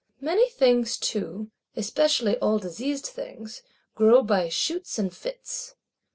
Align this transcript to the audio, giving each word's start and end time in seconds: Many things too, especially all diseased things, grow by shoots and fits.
Many 0.19 0.49
things 0.49 0.97
too, 0.97 1.51
especially 1.75 2.35
all 2.39 2.57
diseased 2.57 3.05
things, 3.05 3.61
grow 3.93 4.23
by 4.23 4.49
shoots 4.49 4.97
and 4.97 5.15
fits. 5.15 5.75